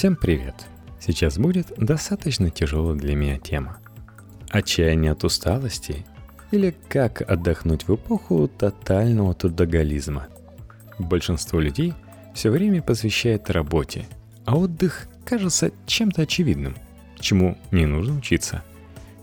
[0.00, 0.54] Всем привет!
[0.98, 3.76] Сейчас будет достаточно тяжелая для меня тема.
[4.48, 6.06] Отчаяние от усталости
[6.50, 10.28] или как отдохнуть в эпоху тотального трудоголизма.
[10.98, 11.92] Большинство людей
[12.32, 14.06] все время посвящает работе,
[14.46, 16.76] а отдых кажется чем-то очевидным,
[17.18, 18.62] чему не нужно учиться.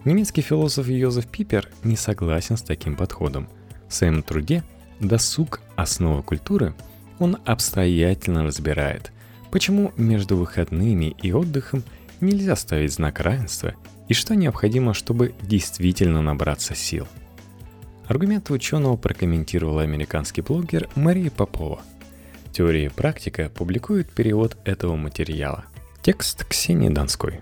[0.05, 3.49] Немецкий философ Йозеф Пипер не согласен с таким подходом.
[3.89, 4.63] В своем труде
[4.99, 5.59] «Досуг.
[5.75, 6.75] Основа культуры»
[7.17, 9.11] он обстоятельно разбирает–
[9.51, 11.83] Почему между выходными и отдыхом
[12.19, 13.73] нельзя ставить знак равенства
[14.07, 17.07] и что необходимо, чтобы действительно набраться сил?
[18.07, 21.81] Аргумент ученого прокомментировала американский блогер Мария Попова.
[22.51, 25.65] Теория и практика публикует перевод этого материала.
[26.01, 27.41] Текст Ксении Донской.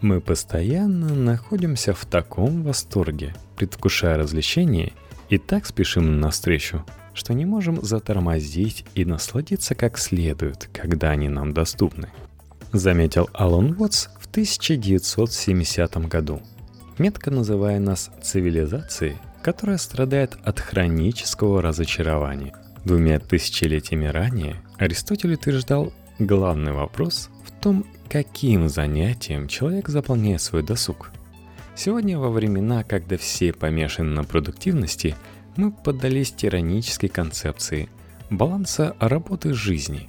[0.00, 4.92] Мы постоянно находимся в таком восторге, предвкушая развлечения,
[5.28, 11.52] и так спешим навстречу, что не можем затормозить и насладиться как следует, когда они нам
[11.52, 12.08] доступны.
[12.72, 16.40] Заметил Алан Уотс в 1970 году,
[16.98, 22.54] метко называя нас цивилизацией, которая страдает от хронического разочарования.
[22.84, 31.10] Двумя тысячелетиями ранее Аристотель утверждал, главный вопрос в том, каким занятием человек заполняет свой досуг.
[31.74, 35.14] Сегодня во времена, когда все помешаны на продуктивности–
[35.56, 37.88] мы поддались тиранической концепции
[38.30, 40.08] баланса работы жизни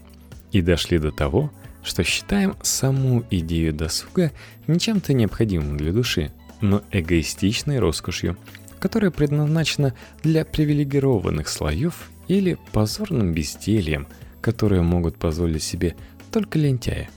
[0.52, 1.52] и дошли до того,
[1.84, 4.32] что считаем саму идею досуга
[4.68, 8.38] не чем-то необходимым для души, но эгоистичной роскошью,
[8.80, 14.08] которая предназначена для привилегированных слоев или позорным бездельем,
[14.40, 15.96] которое могут позволить себе
[16.32, 17.10] только лентяи.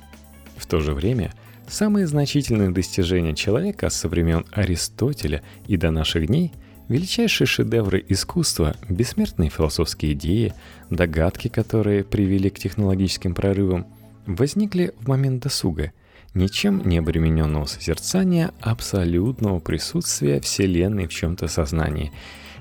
[0.57, 1.33] В то же время
[1.69, 6.53] самые значительные достижения человека со времен Аристотеля и до наших дней–
[6.89, 10.55] Величайшие шедевры искусства, бессмертные философские идеи,
[10.89, 13.89] догадки, которые привели к технологическим прорывам,
[14.25, 15.91] возникли в момент досуга,
[16.35, 22.13] ничем не обремененного созерцания абсолютного присутствия Вселенной в чем-то сознании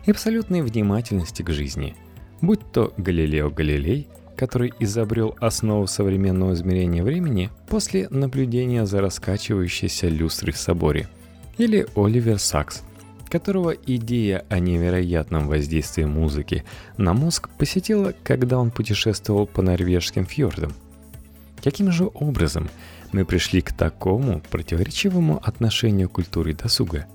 [0.07, 1.95] и абсолютной внимательности к жизни.
[2.41, 10.53] Будь то Галилео Галилей, который изобрел основу современного измерения времени после наблюдения за раскачивающейся люстрой
[10.53, 11.07] в соборе,
[11.59, 12.81] или Оливер Сакс–
[13.29, 16.63] которого идея о невероятном воздействии музыки
[16.97, 20.73] на мозг посетила, когда он путешествовал по норвежским фьордам.
[21.63, 22.69] Каким же образом
[23.11, 27.07] мы пришли к такому противоречивому отношению к культуре досуга?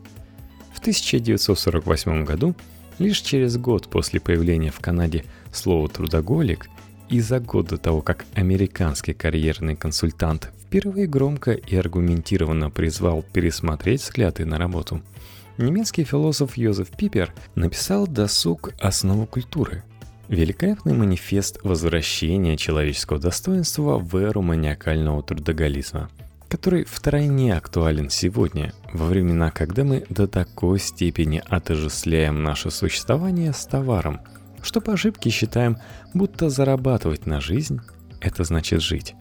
[0.75, 2.57] В 1948 году,
[2.99, 6.69] лишь через год после появления в Канаде слова «трудоголик»
[7.09, 14.03] и за год до того, как американский карьерный консультант впервые громко и аргументированно призвал пересмотреть
[14.03, 15.03] взгляды на работу–
[15.61, 18.73] Немецкий философ Йозеф Пипер написал «Досуг.
[18.81, 19.85] Основу культуры»,
[20.29, 26.09] Великолепный манифест возвращения человеческого достоинства в эру маниакального трудоголизма,
[26.49, 33.67] который втройне актуален сегодня, во времена, когда мы до такой степени отождествляем наше существование с
[33.67, 34.21] товаром,
[34.63, 35.77] что по ошибке считаем,
[36.15, 37.81] будто зарабатывать на жизнь–
[38.23, 39.15] это значит жить.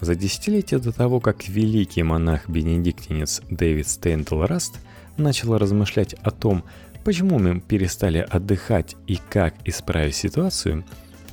[0.00, 6.64] За десятилетия до того, как великий монах-бенедиктинец Дэвид Стейндл-Раст начал размышлять о том,
[7.04, 10.84] почему мы перестали отдыхать и как исправить ситуацию,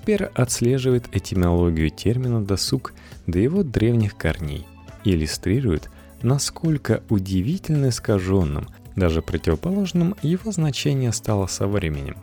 [0.05, 2.93] Пипер отслеживает этимологию термина «досуг»
[3.27, 4.65] до его древних корней
[5.03, 5.89] и иллюстрирует,
[6.21, 12.17] насколько удивительно искаженным, даже противоположным его значение стало со временем.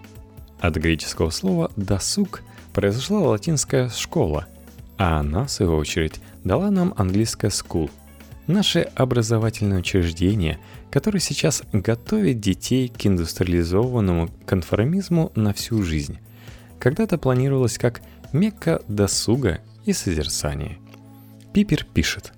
[0.59, 4.47] От греческого слова «досуг» произошла латинская «школа»,
[4.99, 7.91] а она, в свою очередь, дала нам английское «school»,
[8.47, 10.59] Наше образовательное учреждение,
[10.91, 16.19] которое сейчас готовит детей к индустриализованному конформизму на всю жизнь,
[16.79, 18.03] когда-то планировалось как
[18.33, 20.79] мекка досуга и созерцания.
[21.53, 22.33] Пипер пишет,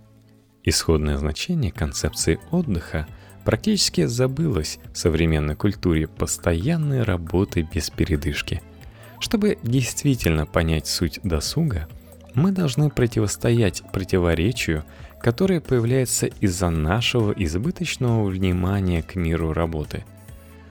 [0.69, 3.07] Исходное значение концепции отдыха
[3.47, 8.61] практически забылось в современной культуре постоянной работы без передышки.
[9.19, 11.89] Чтобы действительно понять суть досуга,
[12.35, 14.85] мы должны противостоять противоречию
[15.21, 20.05] которое появляется из-за нашего избыточного внимания к миру работы.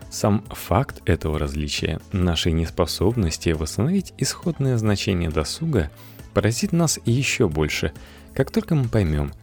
[0.10, 5.92] Сам факт этого различия, нашей неспособности восстановить исходное значение досуга,
[6.34, 7.92] поразит нас еще больше,
[8.34, 9.34] как только мы поймем,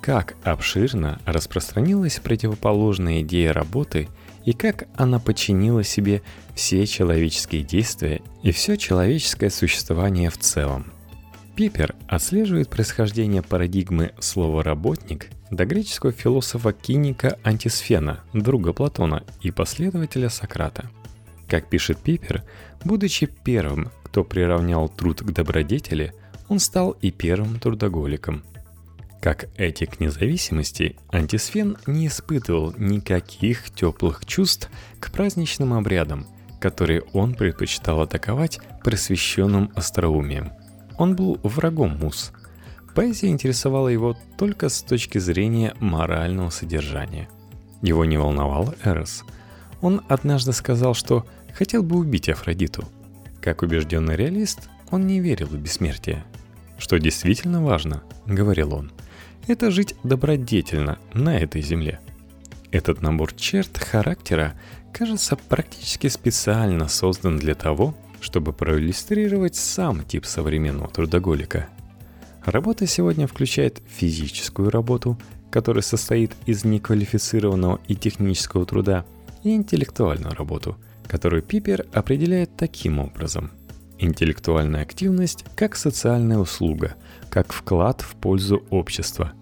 [0.00, 4.08] как обширно распространилась противоположная идея работы
[4.44, 6.22] и как она подчинила себе
[6.54, 10.92] все человеческие действия и все человеческое существование в целом.
[11.62, 20.90] Пипер отслеживает происхождение парадигмы слова «работник» до греческого философа-киника Антисфена, друга Платона и последователя Сократа.
[21.46, 22.42] Как пишет Пипер,
[22.84, 26.12] будучи первым, кто приравнял труд к добродетели,
[26.48, 28.42] он стал и первым трудоголиком.
[29.20, 34.68] Как этик независимости, антисфен не испытывал никаких теплых чувств
[34.98, 36.26] к праздничным обрядам,
[36.60, 40.50] которые он предпочитал атаковать просвещенным остроумием.
[41.02, 42.30] Он был врагом мус.
[42.94, 47.28] Поэзия интересовала его только с точки зрения морального содержания.
[47.82, 49.24] Его не волновал Эрос.
[49.80, 52.84] Он однажды сказал, что хотел бы убить Афродиту.
[53.40, 56.22] Как убежденный реалист, он не верил в бессмертие.
[56.78, 58.92] Что действительно важно, говорил он–
[59.48, 61.98] это жить добродетельно на этой земле.
[62.70, 64.54] Этот набор черт характера
[64.92, 71.68] кажется практически специально создан для того, чтобы проиллюстрировать сам тип современного трудоголика.
[72.44, 75.18] Работа сегодня включает физическую работу,
[75.50, 79.04] которая состоит из неквалифицированного и технического труда,
[79.42, 83.50] и интеллектуальную работу, которую Пипер определяет таким образом.
[83.98, 86.94] Интеллектуальная активность как социальная услуга,
[87.28, 89.32] как вклад в пользу общества.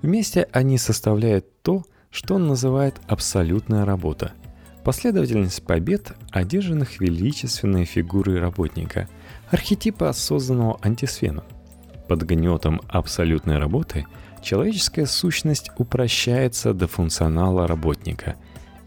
[0.00, 4.32] Вместе они составляют то, что он называет абсолютная работа.
[4.84, 9.08] Последовательность побед, одержанных величественной фигурой работника,
[9.50, 11.44] архетипа осознанного антисфена.
[12.08, 14.06] Под гнетом абсолютной работы
[14.42, 18.36] человеческая сущность упрощается до функционала работника,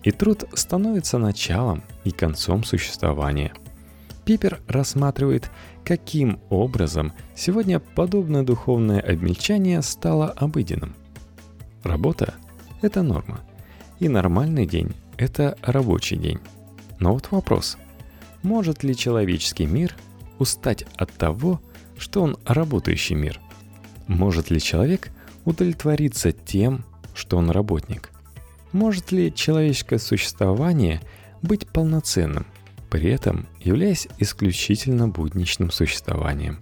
[0.04, 3.54] и труд становится началом и концом существования–
[4.26, 5.52] Пипер рассматривает,
[5.84, 10.96] каким образом сегодня подобное духовное обмельчание стало обыденным.
[11.84, 12.34] Работа–
[12.82, 13.42] это норма,
[14.00, 16.40] и нормальный день– это рабочий день.
[17.00, 17.78] Но вот вопрос–
[18.46, 19.96] может ли человеческий мир
[20.38, 21.60] устать от того,
[21.98, 23.42] что он работающий мир?
[24.06, 25.10] Может ли человек
[25.46, 26.86] удовлетвориться тем,
[27.16, 28.12] что он работник?
[28.72, 31.02] Может ли человеческое существование
[31.42, 32.46] быть полноценным,
[32.92, 36.60] при этом являясь исключительно будничным существованием.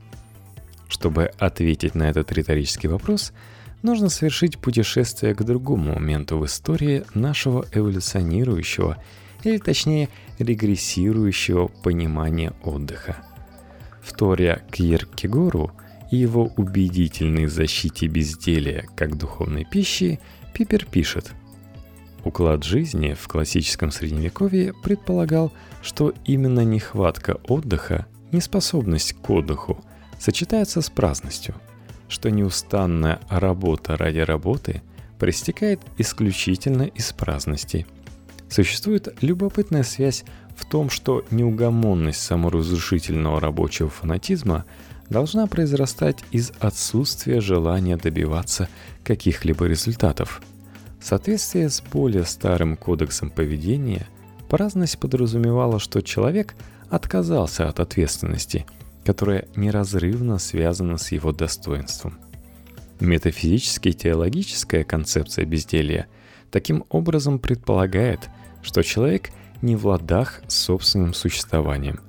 [0.88, 3.34] Чтобы ответить на этот риторический вопрос,
[3.84, 8.98] нужно совершить путешествие к другому моменту в истории нашего эволюционирующего,
[9.44, 10.10] или точнее
[10.40, 13.18] регрессирующего понимания отдыха.
[14.02, 15.72] В Торе Кьеркегору
[16.12, 20.20] и его убедительной защите безделия как духовной пищи
[20.54, 21.32] Пипер пишет–
[22.24, 25.52] Уклад жизни в классическом средневековье предполагал,
[25.82, 29.84] что именно нехватка отдыха, неспособность к отдыху
[30.20, 31.56] сочетается с праздностью,
[32.13, 34.81] что неустанная работа ради работы
[35.19, 37.86] проистекает исключительно из праздности.
[38.48, 40.24] Существует любопытная связь
[40.56, 44.63] в том, что неугомонность саморазрушительного рабочего фанатизма
[45.10, 48.69] должна произрастать из отсутствия желания добиваться
[49.04, 50.42] каких-либо результатов–
[51.04, 54.07] в соответствии с более старым кодексом поведения,
[54.48, 56.56] праздность подразумевала, что человек
[56.89, 58.65] отказался от ответственности,
[59.06, 62.20] которая неразрывно связана с его достоинством.
[63.00, 66.08] Метафизически теологическая концепция безделья
[66.52, 68.30] таким образом предполагает,
[68.62, 69.30] что человек
[69.62, 72.00] не в ладах с собственным существованием,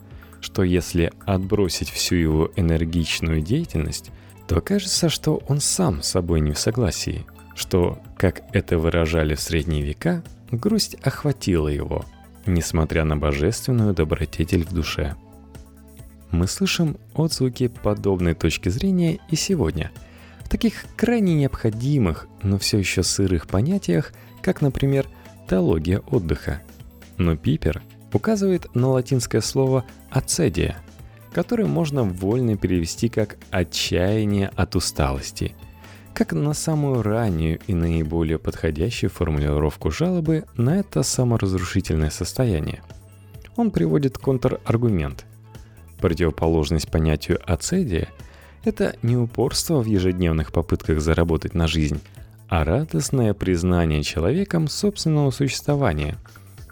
[0.41, 4.11] что если отбросить всю его энергичную деятельность,
[4.47, 9.41] то кажется, что он сам с собой не в согласии– что, как это выражали в
[9.41, 12.05] средние века, грусть охватила его,
[12.47, 15.15] несмотря на божественную добродетель в душе.
[16.35, 19.93] Мы слышим отзвуки подобной точки зрения и сегодня,
[20.45, 25.07] в таких крайне необходимых, но все еще сырых понятиях, как, например,
[25.49, 26.61] теология отдыха.
[27.19, 27.83] Но Пипер
[28.13, 30.77] указывает на латинское слово «ацедия»,
[31.33, 35.55] которое можно вольно перевести как «отчаяние от усталости»,
[36.15, 42.83] как на самую раннюю и наиболее подходящую формулировку жалобы на это саморазрушительное состояние.
[43.55, 45.27] Он приводит контраргумент.
[46.05, 48.11] Противоположность понятию ацедия–
[48.65, 51.99] это не упорство в ежедневных попытках заработать на жизнь,
[52.47, 56.19] а радостное признание человеком собственного существования,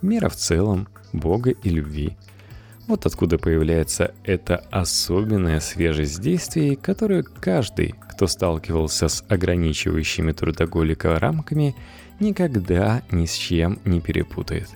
[0.03, 2.15] мира в целом, Бога и любви–
[2.89, 11.75] вот откуда появляется эта особенная свежесть действий, которую каждый, кто сталкивался с ограничивающими трудоголика рамками,
[12.21, 14.69] никогда ни с чем не перепутает.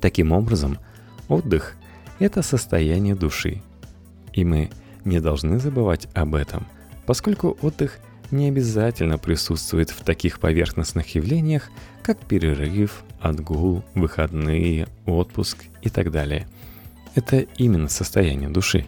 [0.00, 0.78] Таким образом,
[1.28, 1.76] отдых–
[2.18, 3.62] это состояние души.
[4.32, 4.70] И мы
[5.04, 6.66] не должны забывать об этом,
[7.06, 7.98] поскольку отдых
[8.30, 11.70] не обязательно присутствует в таких поверхностных явлениях,
[12.02, 16.46] как перерыв, отгул, выходные, отпуск и так далее–
[17.14, 18.86] это именно состояние души.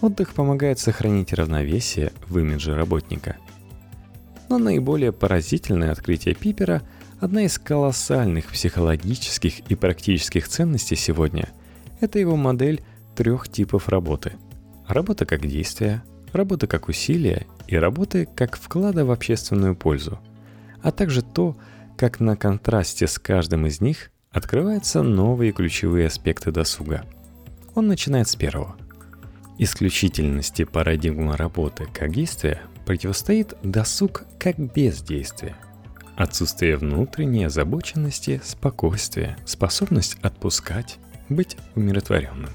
[0.00, 3.36] Отдых помогает сохранить равновесие в имидже работника.
[4.48, 6.82] Но наиболее поразительное открытие Пипера–
[7.20, 11.48] одна из колоссальных психологических и практических ценностей сегодня–
[12.00, 12.82] это его модель
[13.16, 14.32] трех типов работы.
[14.86, 16.02] Работа как действие,
[16.32, 20.18] работа как усилие и работы как вклада в общественную пользу,
[20.82, 21.56] а также то,
[21.96, 27.04] как на контрасте с каждым из них открываются новые ключевые аспекты досуга.
[27.74, 28.76] Он начинает с первого.
[29.58, 35.56] Исключительности парадигмы работы как действия противостоит досуг как бездействие.
[36.16, 42.50] Отсутствие внутренней озабоченности, спокойствия, способность отпускать, быть умиротворенным.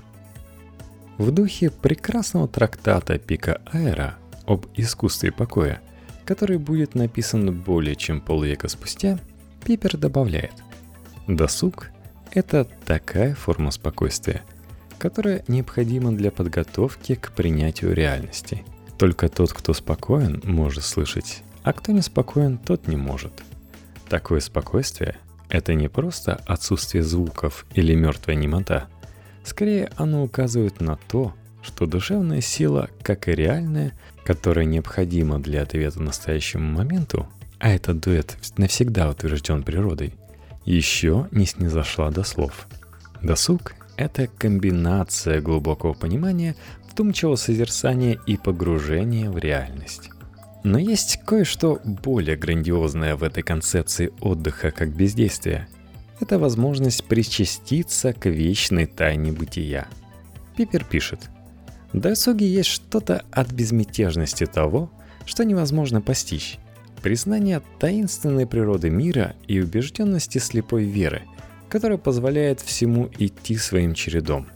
[1.18, 4.16] В духе прекрасного трактата Пика Аэра
[4.46, 5.82] об искусстве покоя,
[6.26, 9.20] который будет написан более чем полвека спустя,
[9.64, 10.54] Пипер добавляет
[11.28, 11.90] «Досуг–
[12.32, 14.42] это такая форма спокойствия,
[14.98, 18.64] которая необходима для подготовки к принятию реальности.
[18.98, 23.44] Только тот, кто спокоен, может слышать, а кто не спокоен, тот не может.
[24.10, 25.18] Такое спокойствие–
[25.50, 28.88] это не просто отсутствие звуков или мертвая немота.
[29.44, 36.02] Скорее, оно указывает на то, что душевная сила, как и реальная, которая необходима для ответа
[36.02, 37.28] настоящему моменту,
[37.60, 40.14] а этот дуэт навсегда утвержден природой,
[40.66, 42.68] еще не снизошла до слов.
[43.22, 46.56] Досуг— это комбинация глубокого понимания,
[46.92, 50.10] вдумчивого созерцания и погружения в реальность.
[50.64, 55.68] Но есть кое-что более грандиозное в этой концепции отдыха как бездействия.
[56.22, 59.88] Это возможность причаститься к вечной тайне бытия.
[60.56, 61.30] Пипер пишет,
[61.92, 64.90] «В досуге есть что-то от безмятежности того,
[65.26, 66.60] что невозможно постичь,
[67.02, 71.24] признание таинственной природы мира и убежденности слепой веры,
[71.68, 74.48] которая позволяет всему идти своим чередом.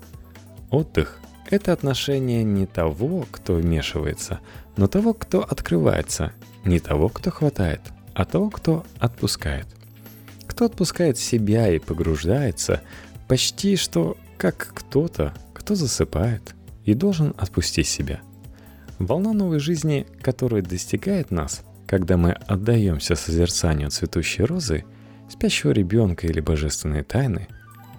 [0.69, 1.19] Отдых–
[1.51, 4.39] это отношение не того, кто вмешивается,
[4.75, 6.33] но того, кто открывается,
[6.65, 7.81] не того, кто хватает,
[8.13, 9.67] а того, кто отпускает.
[10.45, 12.81] Кто отпускает себя и погружается,
[13.27, 18.21] почти что как кто-то, кто засыпает и должен отпустить себя.
[18.99, 24.85] Волна новой жизни, которая достигает нас, когда мы отдаемся созерцанию цветущей розы,
[25.29, 27.47] спящего ребенка или божественной тайны,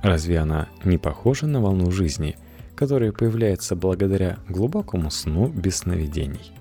[0.03, 2.37] разве она не похожа на волну жизни,
[2.79, 6.53] которая появляется благодаря глубокому сну без сновидений?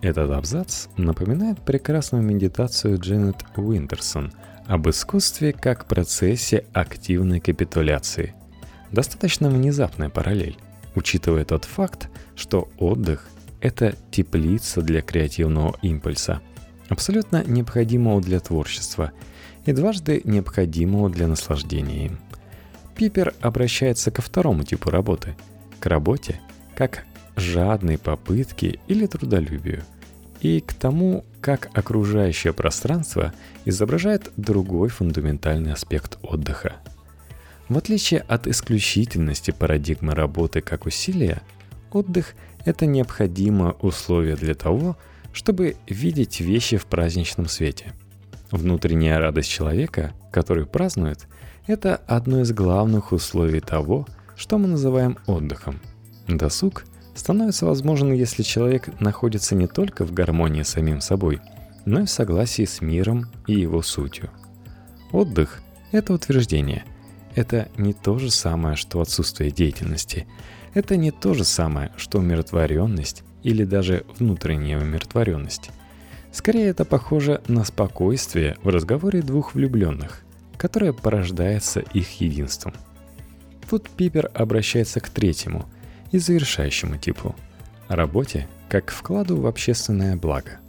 [0.00, 4.32] Этот абзац напоминает прекрасную медитацию Дженнет Уинтерсон
[4.68, 8.34] об искусстве как процессе активной капитуляции.
[8.92, 10.56] Достаточно внезапная параллель,
[10.94, 13.26] учитывая тот факт, что отдых–
[13.60, 16.40] это теплица для креативного импульса–
[16.88, 19.10] абсолютно необходимого для творчества
[19.66, 22.18] и дважды необходимого для наслаждения им.
[22.98, 25.36] Пипер обращается ко второму типу работы–
[25.78, 26.40] к работе
[26.76, 27.04] как
[27.36, 29.84] жадной попытке или трудолюбию,
[30.40, 33.32] и к тому, как окружающее пространство
[33.64, 36.76] изображает другой фундаментальный аспект отдыха.
[37.68, 41.42] В отличие от исключительности парадигмы работы как усилия,
[41.92, 44.96] отдых– это необходимое условие для того,
[45.32, 47.92] чтобы видеть вещи в праздничном свете.
[48.50, 51.26] Внутренняя радость человека, который празднует,
[51.66, 55.80] это одно из главных условий того, что мы называем отдыхом.
[56.26, 61.40] Досуг становится возможен, если человек находится не только в гармонии с самим собой,
[61.84, 64.30] но и в согласии с миром и его сутью.
[65.12, 65.60] Отдых–
[65.92, 66.84] это утверждение.
[67.34, 70.26] Это не то же самое, что отсутствие деятельности.
[70.74, 75.70] Это не то же самое, что умиротворенность или даже внутренняя умиротворенность.
[76.38, 80.22] Скорее это похоже на спокойствие в разговоре двух влюбленных,
[80.56, 82.74] которое порождается их единством.
[83.68, 85.68] Тут Пипер обращается к третьему
[86.12, 87.34] и завершающему типу–
[87.88, 90.60] работе как вкладу в общественное благо.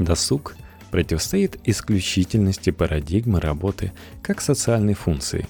[0.00, 0.56] Досуг
[0.90, 5.46] противостоит исключительности парадигмы работы как социальной функции.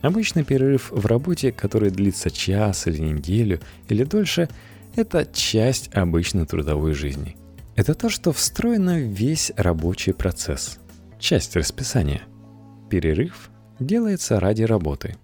[0.00, 3.60] Обычный перерыв в работе, который длится час или неделю
[3.90, 4.48] или дольше–
[4.96, 7.36] это часть обычной трудовой жизни.
[7.74, 10.78] Это то, что встроено в весь рабочий процесс.
[11.18, 12.22] Часть расписания.
[12.90, 13.50] Перерыв
[13.80, 15.16] делается ради работы.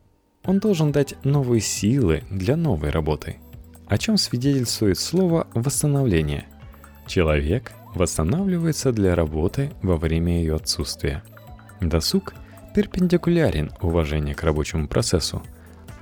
[0.45, 3.37] Он должен дать новые силы для новой работы.
[3.87, 6.47] О чем свидетельствует слово «восстановление».
[7.07, 11.23] Человек восстанавливается для работы во время ее отсутствия.
[11.81, 12.35] Досуг
[12.75, 15.43] перпендикулярен уважению к рабочему процессу.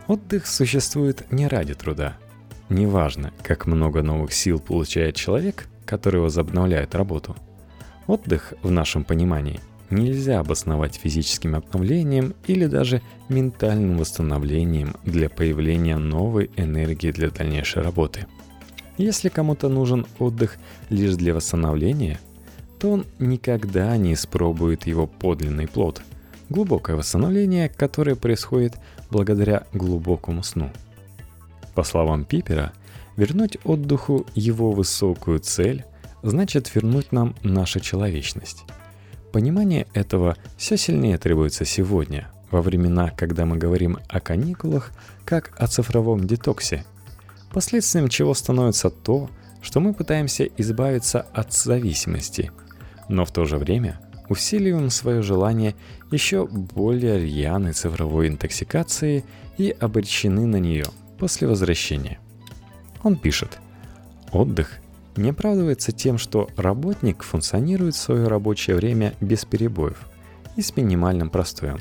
[0.06, 2.16] Отдых существует не ради труда–
[2.68, 7.36] Неважно, как много новых сил получает человек, который возобновляет работу.
[8.06, 16.50] Отдых в нашем понимании нельзя обосновать физическим обновлением или даже ментальным восстановлением для появления новой
[16.56, 18.26] энергии для дальнейшей работы.
[18.98, 20.56] Если кому-то нужен отдых
[20.90, 22.18] лишь для восстановления,
[22.78, 26.02] то он никогда не испробует его подлинный плод–
[26.48, 28.74] глубокое восстановление, которое происходит
[29.10, 30.70] благодаря глубокому сну–
[31.76, 32.72] по словам Пипера,
[33.16, 35.84] вернуть отдыху его высокую цель
[36.22, 38.64] значит вернуть нам нашу человечность.
[39.32, 44.92] Понимание этого все сильнее требуется сегодня, во времена, когда мы говорим о каникулах,
[45.24, 46.84] как о цифровом детоксе,
[47.52, 49.30] последствием чего становится то,
[49.60, 52.52] что мы пытаемся избавиться от зависимости,
[53.08, 55.74] но в то же время усиливаем свое желание
[56.10, 59.24] еще более рьяной цифровой интоксикации
[59.58, 60.86] и обречены на нее
[61.18, 62.20] после возвращения.
[63.06, 63.60] Он пишет,
[64.32, 64.80] отдых
[65.14, 70.08] не оправдывается тем, что работник функционирует в свое рабочее время без перебоев
[70.56, 71.78] и с минимальным простоем,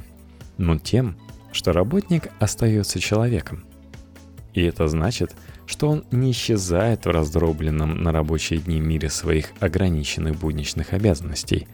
[0.60, 1.18] но тем,
[1.52, 3.66] что работник остается человеком.
[4.54, 10.38] И это значит, что он не исчезает в раздробленном на рабочие дни мире своих ограниченных
[10.38, 11.68] будничных обязанностей,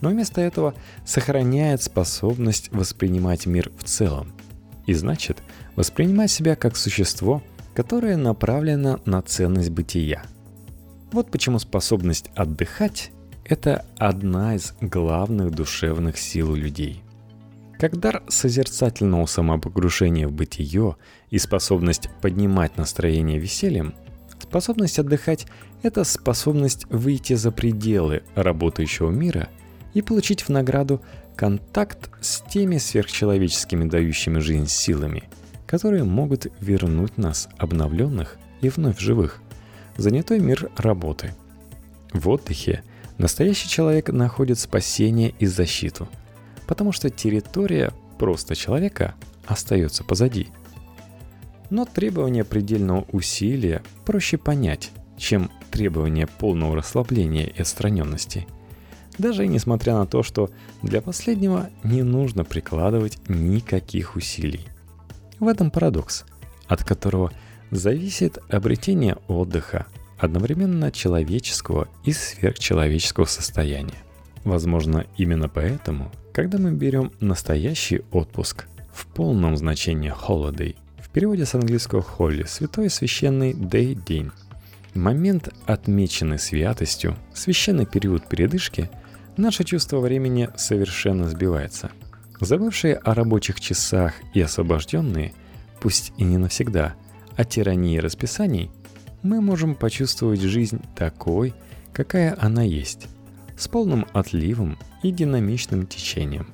[0.00, 4.32] но вместо этого сохраняет способность воспринимать мир в целом,
[4.86, 5.42] и значит
[5.74, 7.42] воспринимать себя как существо,
[7.74, 10.22] которое направлено на ценность бытия.
[11.12, 13.10] Вот почему способность отдыхать–
[13.44, 17.02] это одна из главных душевных сил людей–
[17.82, 20.94] как дар созерцательного самопогружения в бытие
[21.30, 23.96] и способность поднимать настроение весельем,
[24.38, 25.48] способность отдыхать–
[25.82, 29.48] это способность выйти за пределы работающего мира
[29.94, 31.02] и получить в награду
[31.34, 35.24] контакт с теми сверхчеловеческими дающими жизнь силами,
[35.72, 39.42] которые могут вернуть нас обновленных и вновь живых,
[39.96, 41.34] занятой мир работы.
[42.12, 42.84] В отдыхе
[43.18, 46.06] настоящий человек находит спасение и защиту–
[46.72, 49.14] потому что территория просто человека
[49.46, 50.48] остается позади.
[51.68, 58.46] Но требование предельного усилия проще понять, чем требование полного расслабления и отстраненности.
[59.18, 60.50] Даже несмотря на то, что
[60.82, 64.66] для последнего не нужно прикладывать никаких усилий.
[65.42, 66.24] В этом парадокс,
[66.68, 67.32] от которого
[67.72, 73.98] зависит обретение отдыха, одновременно человеческого и сверхчеловеческого состояния.
[74.44, 81.56] Возможно, именно поэтому когда мы берем настоящий отпуск в полном значении holiday, в переводе с
[81.56, 84.30] английского холли, святой священный day день,
[84.94, 88.88] момент, отмеченный святостью, священный период передышки,
[89.36, 91.90] наше чувство времени совершенно сбивается.
[92.42, 95.32] Забывшие о рабочих часах и освобожденные,
[95.80, 96.94] пусть и не навсегда,
[97.36, 98.72] о тирании расписаний,
[99.22, 101.54] мы можем почувствовать жизнь такой,
[101.92, 103.06] какая она есть–
[103.56, 106.48] с полным отливом и динамичным течением.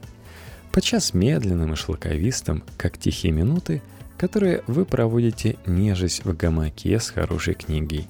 [0.73, 3.81] Подчас медленным и шлаковистым, как тихие минуты,
[4.19, 8.07] которые вы проводите нежесть в гамаке с хорошей книгой.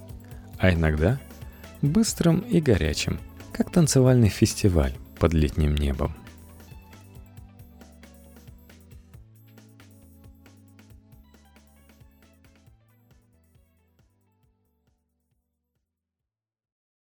[0.58, 1.20] А иногда
[1.80, 3.20] быстрым и горячим,
[3.52, 6.12] как танцевальный фестиваль под летним небом.